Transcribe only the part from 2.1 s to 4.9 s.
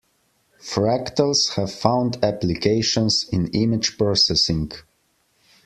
applications in image processing.